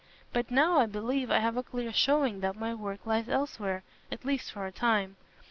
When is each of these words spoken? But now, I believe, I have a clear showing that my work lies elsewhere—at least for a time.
But 0.33 0.49
now, 0.49 0.79
I 0.79 0.87
believe, 0.87 1.29
I 1.29 1.37
have 1.37 1.57
a 1.57 1.61
clear 1.61 1.93
showing 1.93 2.39
that 2.39 2.55
my 2.55 2.73
work 2.73 3.05
lies 3.05 3.29
elsewhere—at 3.29 4.25
least 4.25 4.51
for 4.51 4.65
a 4.65 4.71
time. 4.71 5.15